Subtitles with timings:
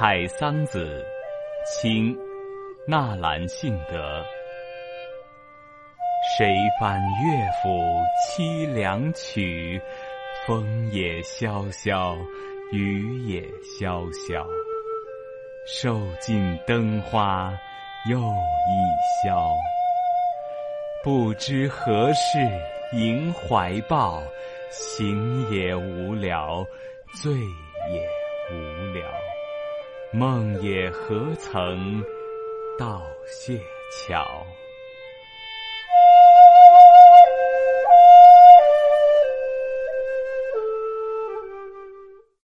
[0.00, 1.04] 采桑子·
[1.82, 2.16] 清·
[2.88, 4.24] 纳兰性德。
[6.38, 7.68] 谁翻乐府
[8.24, 9.78] 凄凉曲？
[10.46, 12.16] 风也萧萧，
[12.72, 13.42] 雨也
[13.78, 14.42] 萧萧。
[15.66, 17.52] 受尽灯花
[18.08, 19.46] 又一宵。
[21.04, 22.38] 不知何事
[22.94, 24.22] 萦怀抱，
[24.70, 26.64] 行也无聊，
[27.22, 28.19] 醉也。
[30.12, 32.04] 梦也何曾
[32.76, 33.60] 到谢
[33.92, 34.44] 桥。